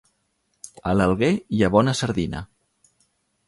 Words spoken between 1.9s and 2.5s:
sardina.